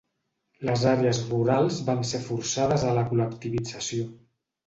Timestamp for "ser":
2.13-2.21